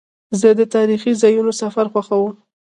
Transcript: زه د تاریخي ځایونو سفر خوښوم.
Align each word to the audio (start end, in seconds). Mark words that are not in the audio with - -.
زه 0.39 0.49
د 0.59 0.61
تاریخي 0.75 1.11
ځایونو 1.21 1.51
سفر 1.61 1.85
خوښوم. 1.93 2.33